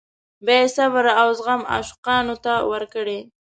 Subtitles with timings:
[0.47, 3.19] یا یې صبر او زغم عاشقانو ته ورکړی.